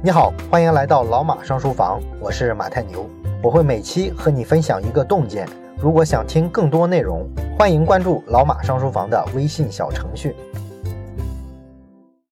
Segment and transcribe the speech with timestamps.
[0.00, 3.04] 你好，欢迎来到老马上书房，我是马太牛，
[3.42, 5.44] 我会每期和你分享一个洞见。
[5.76, 10.36] 如果想听更多内容，欢迎关注老马上书房的微信小程序。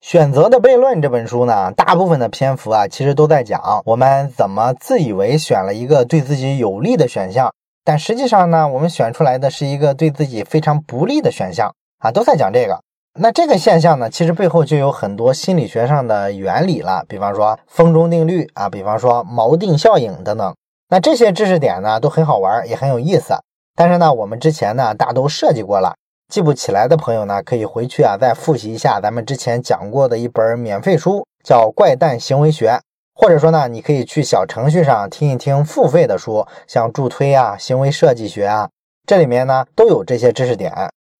[0.00, 7.52] 选择的悖论这本书呢，大部分的篇幅啊，其实都在讲我们怎么自以为选了一个对自己有利的选项，
[7.82, 12.85] 但实际上呢，我们选出来的是一个对自己非常不利的选项啊，都在讲这个。
[13.18, 20.54] 那这个现象呢，其实背后就有很多心理学上的原理了，比方说风中定律啊，比方说锚定效应等等。
[20.90, 23.34] 那这些知识点呢，都很好玩，也很有意思。
[23.74, 25.94] 但是呢，我们之前呢，大都设计过了，
[26.28, 32.70] 记不起来的朋友呢，可以回去啊，再复习一下咱们之前讲过的一本免费书，叫《怪诞行为学》，
[33.14, 38.68] 或者说呢，你可以去小程序上听一听付费的书，像助推啊、行为设计学啊，
[39.06, 40.72] 这里面呢都有这些知识点。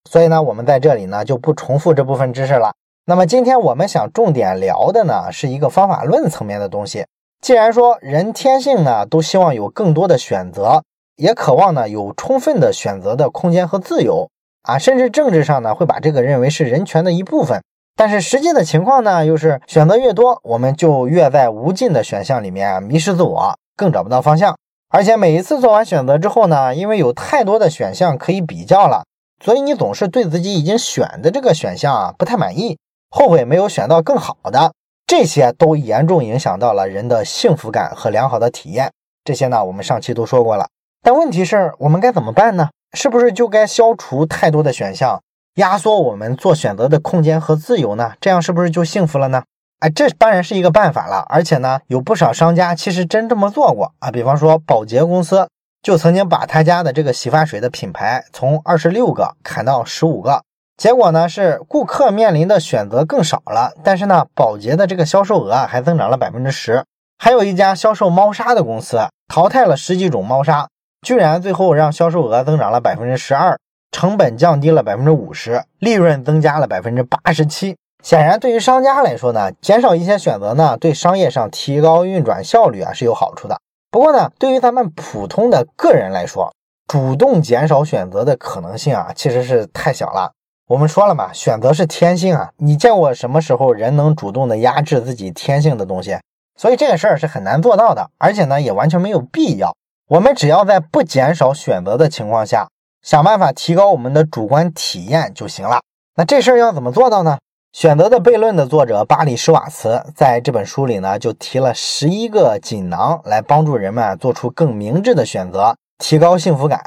[0.09, 2.73] 所以呢，我们在这里呢就不重复这部分知识了。
[3.05, 7.05] 那么今天我们想重点聊的呢是一个方法论层面的东西。
[7.41, 10.83] 既然说人天性呢都希望有更多的选择，
[11.17, 14.29] 也渴望呢有充分的选择的空间和自由
[14.63, 17.61] 啊，甚至政治上呢会把这个认为是人权的一部分。
[17.95, 24.55] 但是实际的情况呢又是选择越多，我们就越在无尽的选项里面迷失自我，更找不到方向。
[24.89, 29.03] 而且每一次做完选择之后呢，因为有太多的选项可以比较了。
[29.43, 32.77] 所以你总是对自己已经选的这个选项啊不太满意，
[33.09, 34.73] 后悔没有选到更好的，
[35.05, 38.91] 这些都严重影响到了人的幸福感和良好的体验。
[39.23, 40.67] 这些呢，我们上期都说过了。
[41.03, 42.69] 但问题是，我们该怎么办呢？
[42.93, 45.21] 是不是就该消除太多的选项，
[45.55, 48.13] 压缩我们做选择的空间和自由呢？
[48.19, 49.43] 这样是不是就幸福了呢？
[49.79, 51.25] 哎，这当然是一个办法了。
[51.29, 55.47] 而且呢，有不少商家其实真这么做过啊，比方说保洁公司。
[55.87, 60.43] 就曾经把他家的这个洗发水的品牌从二十六个砍到十五个，
[60.75, 66.83] 结果呢是顾客面临的选择更少了，但是呢宝洁的这个销售额啊还增长了百分之十。
[67.17, 68.99] 还有一家销售猫砂的公司
[69.29, 70.67] 淘汰了十几种猫砂，
[71.03, 73.57] 居然最后让销售额增长了百分之十二，
[73.93, 77.77] 成本降低了百分之五十，利润增加了百分之八十七。
[78.03, 83.57] 显然，对于商家来说呢，减少一些选择呢，对商业上提高运转效率啊是有好处的。
[83.97, 86.53] 不过呢，对于咱们普通的个人来说，
[86.85, 90.33] 主动减少选择的可能性啊，其实是太小了。
[90.67, 96.19] 我们说了嘛，选择是天性啊，你见过什么时候人能主动的压制自己天性的东西？
[96.55, 99.75] 所以这个事儿是很难做到的，而且呢，也完全没有必要。
[100.09, 102.67] 我们只要在不减少选择的情况下，
[103.01, 105.81] 想办法提高我们的主观体验就行了。
[106.15, 107.39] 那这事儿要怎么做到呢？
[107.79, 116.81] 选择的悖论的作者巴里施瓦茨在这本书里呢，就提了十一个锦囊来帮助人们做出更明智的选择，提高幸福感。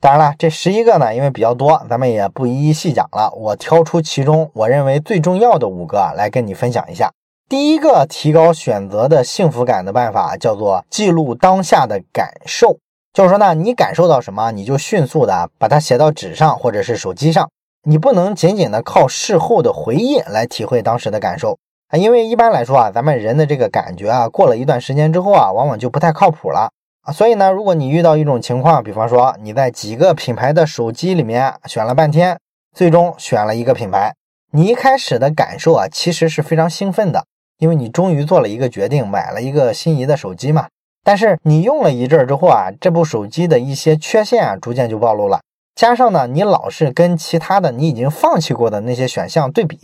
[0.00, 3.32] 当然了，这十一个呢，因为比较多，咱们也不一一细讲了。
[3.34, 7.10] 我挑出其中我认为最重要的五个来跟你分享一下。
[7.48, 12.78] 第一个提高选择的幸福感的办法叫做记录当下的感受，
[13.12, 17.50] 就是说呢，你感受到什么，你就迅速的把它写到纸上或者是手机上。
[17.84, 21.58] 你不能仅仅的靠事后的回忆来体会当时的感受
[21.88, 26.70] 啊，因为一般来说啊，咱们人的这个感觉啊，过了一段时间之后啊，往往就不太靠谱了
[27.02, 27.12] 啊。
[27.12, 32.38] 所以呢，如果你遇到一种情况，比方说你在几个品牌的手机里面选了半天，
[32.76, 34.14] 最终选了一个品牌，
[34.52, 37.24] 你一开始的感受啊，其实是非常兴奋的，
[37.58, 40.66] 因为你终于做了一个决定，买了一个心仪的手机嘛。
[41.04, 45.40] 但是你用了一阵之后啊，这部手机的一些缺陷啊，逐渐就暴露了。
[45.78, 49.78] 加上呢，你老是跟其他的你已经放弃过的那些选项对比，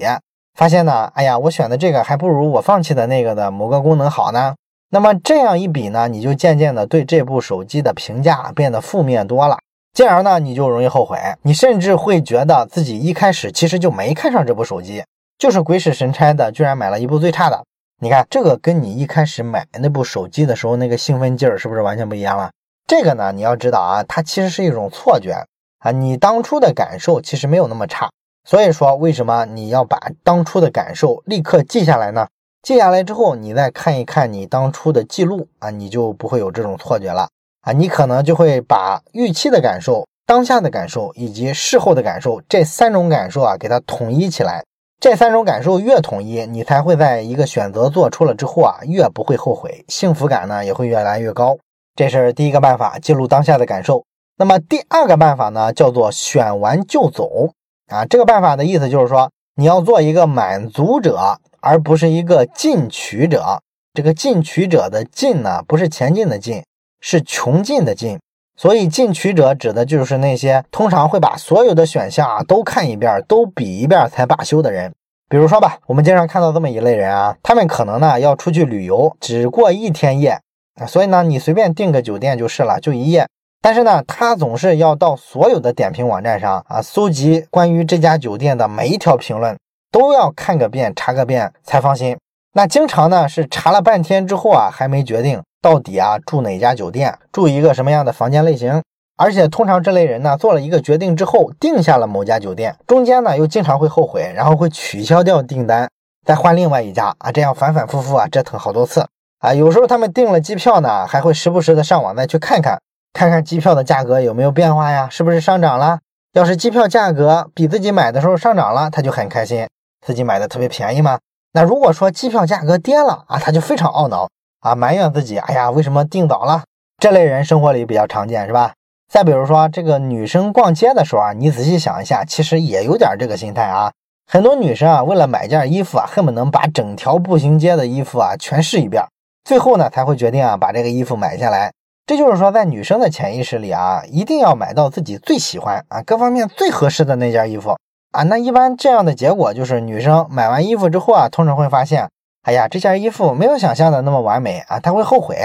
[0.59, 4.57] 发现呢，哎呀，我选的这个还不如我放弃的那个的某个功能好呢。
[4.91, 9.57] 那么这样一比呢，你就渐渐的对这部手机的评价变得负面多了，
[9.93, 15.05] 进而呢，你就容易后悔，你甚至会觉得自己一开始其实就没看上这部手机，
[15.39, 17.63] 就是鬼使神差的，居然买了一部最差的。
[18.03, 22.51] 你看这个跟你一开始买那部手机的时候那个兴奋劲儿是不是完全不一样了？
[22.85, 25.37] 这个呢，你要知道啊，它其实是一种错觉。
[25.85, 28.11] 啊，你当初的感受其实没有那么差，
[28.49, 32.27] 所以说为什么你要把当初的感受立刻记下来呢？
[32.63, 37.29] 记下来之后，你再看一看你当初的记录啊，你就不会有这种错觉了
[37.61, 44.65] 啊，你可能就会把预期的感受、当下的感受以及事后的感受这三种感受啊，给它统一起来。
[44.99, 51.59] 这三种感受越统一，你才会在一个选择做出了之后啊，越不会后悔，幸福感呢也会越来越高。
[51.95, 54.03] 这是第一个办法，记录当下的感受。
[54.37, 57.51] 那么第二个办法呢，叫做选完就走
[57.87, 58.05] 啊。
[58.05, 63.61] 这个办法的意思就是说，你要做一个满足者，而不是一个进取者。
[63.93, 66.65] 这个进取者的进呢，不是前进的进，
[67.01, 68.19] 是穷尽的尽。
[68.57, 74.93] 所以进取者指的就是那些通常会把所有的选项啊都看一遍、都比一遍才罢休的人。
[75.29, 80.41] 比如说吧，我们经常看到这么一类人啊，他们可能呢要出去旅游，只过一天夜
[80.81, 83.27] 啊，所以呢你随便订个酒店就是了，就一夜。
[83.65, 89.57] 但是呢，他总是要到所有的点评网站上啊，搜集关于这家酒店的每一条评论，
[89.91, 92.15] 都要看个遍、查个遍才放心。
[92.53, 98.83] 那经常呢是查了半天之后啊，还没决定到底啊住哪家酒店，住一个什么样的房间类型。
[99.17, 105.89] 而且通常这类人呢，做了一个决定之后，定下了某家酒店，中间呢又经常会后悔，然后会取消掉订单，
[106.27, 109.07] 再换另外一家啊，这样反反复复啊折腾好多次
[109.39, 109.55] 啊。
[109.55, 112.79] 有时候他们订了机票呢，还会时不时的上网再去看看。
[113.15, 115.09] 看看机票的价格有没有变化呀？
[115.09, 116.01] 是不是上涨了？
[116.33, 119.69] 要是机票价格比自己买的时候上涨了，他就很开心，
[120.05, 121.21] 自己买的特别便宜嘛。
[121.53, 124.29] 那如果说机票价格跌了啊，他就非常懊恼
[124.61, 126.65] 啊，埋怨自己，哎呀，为什么订早了？
[126.99, 128.73] 这类人生活里比较常见，是吧？
[129.09, 133.93] 再比如说这个女生逛街的时候啊，你仔细想一下，其实也有点这个心态啊。
[134.27, 139.05] 很多女生啊，为了买件衣服啊，恨不能把整条步行街的衣服啊全试一遍，
[139.45, 141.71] 最后呢才会决定啊把这个衣服买下来。
[142.07, 147.75] 这就是说，在女生的潜意识里啊，一定要买到自己最喜欢啊、各方面最合适的那件衣服
[148.13, 148.23] 啊。
[148.25, 152.11] 那一般这样的结果就是，女生买完衣服之后啊，通常会发现，
[152.43, 155.37] 哎呀，这件衣服没有想象的那么完美啊，她会后悔，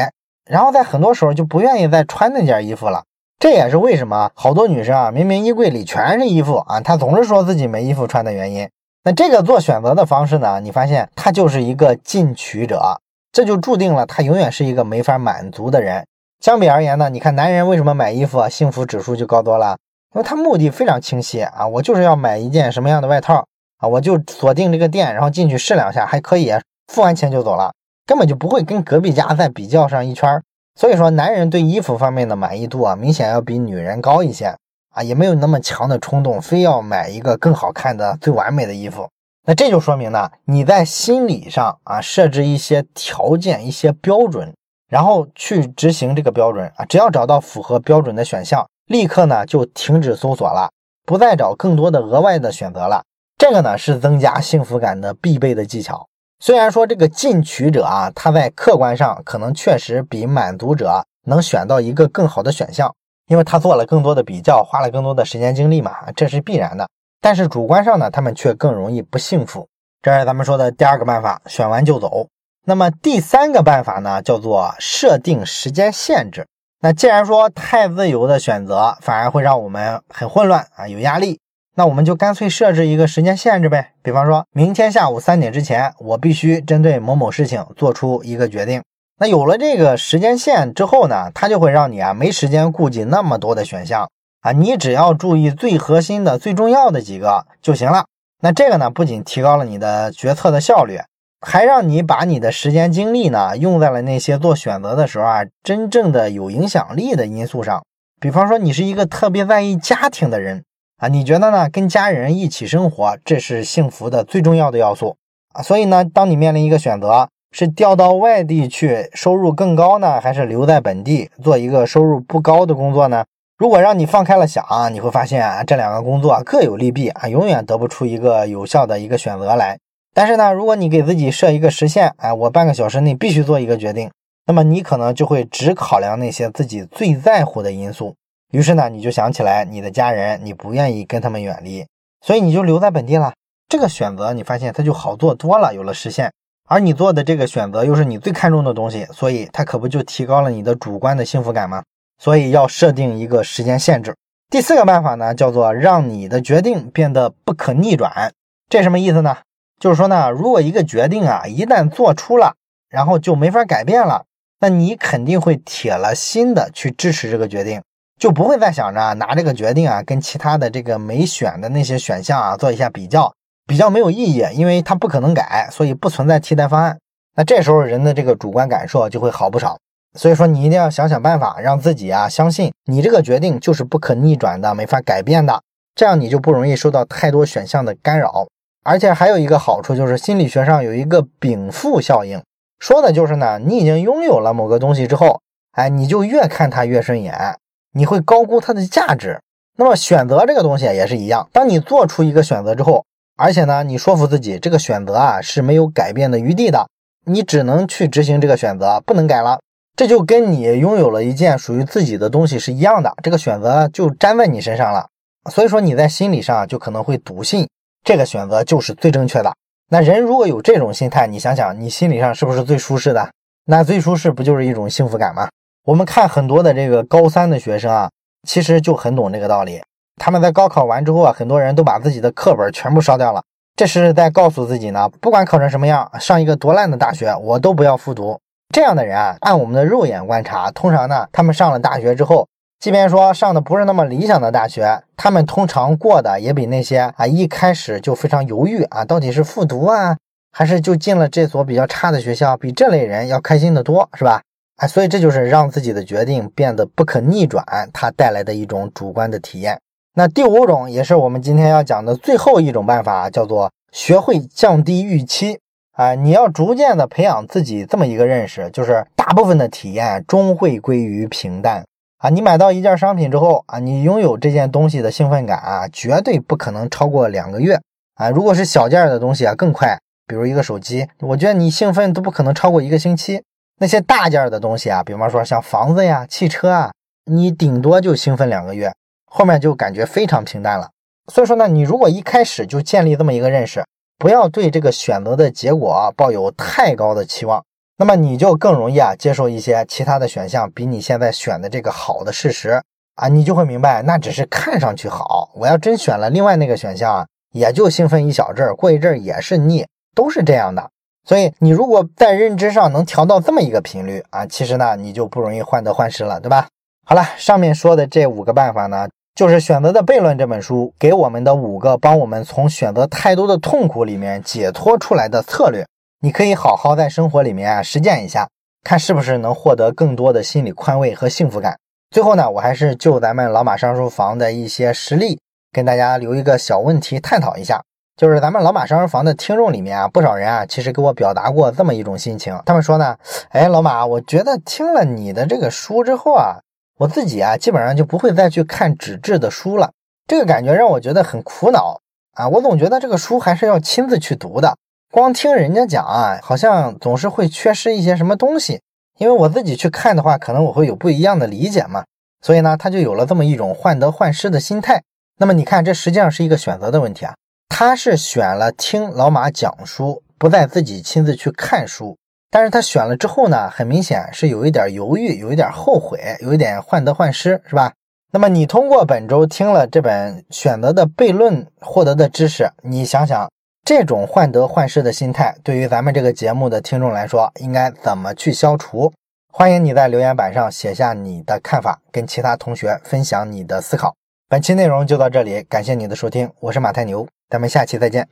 [0.50, 3.04] 然后在很多时候就不愿意再穿那件衣服了。
[3.40, 8.70] 这也是为什么好多女生啊，明明衣柜里全是衣服啊，她总是说自己没衣服穿的原因。
[9.06, 13.00] 那这个做选择的方式呢，你发现她就是一个进取者，
[13.32, 16.06] 这就注定了她永远是一个没法满足的人。
[16.40, 19.78] 相比而言呢，你看男人为什么买衣服啊，幸福指数就高多了？
[20.16, 23.46] 因为他目的非常清晰啊，我就是要买一件什么样的外套
[23.78, 26.54] 啊，我就锁定这个店，然后进去试两下还可以，
[26.88, 27.74] 付完钱就走了，
[28.08, 30.42] 根本就不会跟隔壁家再比较上一圈。
[30.80, 34.56] 所以说，男人对衣服方面的满意度啊，明显要比女人高一些
[34.96, 39.10] 啊，也没有那么强的冲动，非要买一个更好看的、最完美的衣服。
[39.46, 44.54] 那这就说明呢，你在心理上啊设置一些条件、一些标准。
[44.90, 50.70] 然后去执行这个标准啊，只要找到符合标准的选项，立刻呢就停止搜索了，
[51.06, 53.04] 不再找更多的额外的选择了。
[53.38, 56.08] 这个呢是增加幸福感的必备的技巧。
[56.42, 62.94] 虽然说这个进取者啊，他在客观上可能确实比满足者能选到一个更好的选项，
[63.28, 66.90] 因为他做了更多的比较，花了更多的时间精力嘛，这是必然的。
[67.22, 69.68] 但是主观上呢，他们却更容易不幸福。
[70.02, 72.28] 这是咱们说的第二个办法，选完就走。
[72.66, 76.46] 那么第三个办法呢，叫做设定时间限制。
[76.82, 81.40] 那既然说太自由的选择反而会让我们很混乱啊，有压力，
[81.76, 83.92] 那我们就干脆设置一个时间限制呗。
[84.02, 88.82] 比方说明天下午三点之前，我必须针对某某事情做出一个决定。
[89.20, 94.10] 那有了这个时间线之后呢，它就会让你啊没时间顾及那么多的选项
[94.42, 98.06] 啊，你只要注意最核心的、最重要的几个就行了。
[98.42, 101.00] 那这个呢，不仅提高了你的决策的效率。
[101.42, 107.82] 还让你把你的时间精力呢用在了那些做选择的时候啊，真正的有影响力的因素上。
[108.20, 110.66] 比方说，你是一个特别在意家庭的人
[110.98, 111.70] 啊，你觉得呢？
[111.70, 115.16] 跟家人一起生活，这是幸福的最重要的要素
[115.54, 115.62] 啊。
[115.62, 123.24] 所以呢，当你面临一个选择，是调到外地去，收入更高呢，还是留在本地做一个收入不高的工作呢？
[123.58, 129.80] 如果让你放开了想，你会发现啊，这两个工作各有利弊啊，永远得不出一个有效的一个选择来。
[130.20, 134.12] 但是呢，如果你给自己设一个时限，哎，我半个小时内必须做一个决定，
[134.46, 138.14] 那么你可能就会只考量那些自己最在乎的因素。
[138.52, 141.88] 于是呢，你就想起来你的家人，你不愿意跟他们远离，
[142.20, 143.32] 所以你就留在本地了。
[143.70, 146.30] 这个选择你发现它就好做多了，有了时限，
[146.68, 151.82] 而你做的这个选择又是你最看重的东西，所以它可不就提高了你的主观的幸福感吗？
[152.22, 154.14] 所以要设定一个时间限制。
[154.50, 158.34] 第四个办法呢，叫做让你的决定变得不可逆转。
[158.68, 159.38] 这什么意思呢？
[159.80, 162.56] 就是说呢，如果一个决定啊，一旦做出了，
[162.90, 164.26] 然后就没法改变了，
[164.60, 167.82] 那你肯定会铁了心的去支持这个决定，
[168.20, 173.34] 就不会再想着拿这个决定啊跟其他的这个没选的那些选项啊做一下比较，
[173.66, 177.00] 比较没有意义，因为它不可能改，所以不存在替代方案。
[177.38, 179.78] 那这时候人的这个主观感受就会好不少。
[180.18, 185.62] 所以说你一定要想想办法，让自己啊相信你这个决定就是不可逆转的，没法改变的，
[185.96, 188.48] 这样你就不容易受到太多选项的干扰。
[188.84, 192.42] 而且还有一个好处，就是心理学上有一个禀赋效应，
[192.80, 195.42] 说的就是呢，你已经拥有了某个东西之后，
[195.74, 197.58] 哎，你就越看它越顺眼，
[197.94, 199.40] 你会高估它的价值。
[199.78, 203.06] 那么选择这个东西也是一样，当你做出一个选择之后，
[203.38, 206.88] 而且呢，你说服自己这个选择啊是没有改变的余地的，
[207.26, 209.60] 你只能去执行这个选择，不能改了。
[209.96, 215.08] 这就跟你拥有了一件属于自己的东西是一样的，这个选择就粘在你身上了。
[215.50, 217.68] 所以说你在心理上就可能会笃信。
[218.10, 219.54] 这个选择就是最正确的
[219.88, 223.30] 那人如果有这种心态，你想想，你心理上是不是最舒适的？
[223.66, 225.48] 那最舒适不就是一种幸福感吗？
[225.86, 228.10] 我们看很多的这个高三的学生啊，
[228.48, 229.80] 其实就很懂这个道理。
[230.16, 233.44] 他们在高考完之后啊，很多人都把自己的课本全部烧掉了，
[233.76, 238.40] 这是在告诉自己呢，不管考成什么样，上一个多烂的大学，我都不要复读。
[238.74, 242.48] 这样的人啊，按我们的肉眼观察，通常呢，他们上了大学之后，
[242.80, 250.16] 即便说上的不是那么理想的大学，他们通常过的也比那些啊一开始就非常犹豫啊，到底是复读啊，
[250.54, 254.42] 还是就进了这所比较差的学校，比这类人要开心的多，是吧？
[254.78, 259.78] 哎，所以这就是让自己的决定变得不可逆转，它带来的一种主观的体验。
[260.14, 265.60] 那第五种也是我们今天要讲的最后一种办法，叫做学会降低预期
[265.92, 266.16] 啊！
[266.16, 271.84] 你要逐渐的培养自己这么一个认识，就是大部分的体验终会归于平淡
[272.20, 272.30] 啊！
[272.30, 277.80] 你买到一件商品之后啊，你拥有这件东西的兴奋感啊，绝对不可能超过两个月
[278.16, 278.30] 啊！
[278.30, 279.98] 如果是小件的东西啊，更快，
[280.28, 283.42] 比如一个手机，我觉得你兴奋都不可能超过一个星期。
[283.80, 286.92] 那些大件的东西啊，比方说像房子呀、汽车啊，
[287.26, 288.92] 你顶多就兴奋两个月。
[289.32, 290.90] 后面就感觉非常平淡了，
[291.32, 293.86] 所以说呢，你如果一开始就建立这么一个认识，
[294.18, 297.64] 不要对这个选择的结果啊抱有太高的期望，
[298.00, 302.82] 那么你就更容易啊接受一些其他的选项比你现在选的这个好的事实
[303.16, 310.90] 啊，你就会明白那只是看上去好，我要真选了另外那个选项啊，也就兴奋一小阵儿，过一阵儿也是腻，都是这样的。
[311.28, 316.70] 所以你如果在认知上能调到这么一个频率啊，其实呢你就不容易患得患失了，对吧？
[317.06, 319.10] 好了，上面说的这五个办法呢。
[319.36, 325.86] 就是《选择的悖论》这本书给我们的五个帮我们从选择太多的痛苦里面解脱出来的策略，
[326.22, 328.50] 你可以好好在生活里面啊实践一下，
[328.84, 331.80] 看是不是能获得更多的心理宽慰和幸福感。
[332.12, 335.40] 最后呢，我还是就咱们老马上书房的一些实例，
[335.72, 337.82] 跟大家留一个小问题探讨一下。
[338.18, 343.16] 就是咱们老马上书房的听众里面啊，不少人啊，其实给我表达过这么一种心情，他们说呢，
[343.52, 346.60] 哎，老马，我觉得听了你的这个书之后啊。
[346.98, 349.94] 我自己啊，基本上就不会再去看纸质的书了。
[350.28, 352.02] 这个感觉让我觉得很苦恼
[352.34, 352.50] 啊！
[352.50, 354.76] 我总觉得这个书还是要亲自去读的，
[355.12, 358.80] 光听人家讲啊，好像总是会缺失一些什么东西。
[359.18, 362.04] 因为我自己去看的话，可能我会有不一样的理解嘛。
[362.42, 365.02] 所以呢，他就有了这么一种患得患失的心态。
[365.40, 367.34] 那么你看，这实际上是一个选择的问题啊。
[367.70, 372.16] 他是选了听老马讲书，不再自己亲自去看书。
[372.52, 377.94] 但是他选了之后呢，很明显是有一点犹豫，有一点后悔，有一点患得患失，是吧？
[378.32, 383.50] 那么你通过本周听了这本选择的悖论获得的知识，你想想
[383.84, 389.12] 这种患得患失的心态，对于咱们这个节目的听众来说，应该怎么去消除？
[389.52, 394.14] 欢迎你在留言板上写下你的看法，跟其他同学分享你的思考。
[394.48, 398.28] 本期内容就到这里，感谢你的收听，我是马太牛，咱们下期再见。